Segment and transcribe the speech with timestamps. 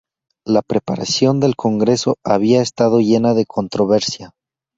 [0.47, 4.31] La preparación del congreso había estado llena de controversia.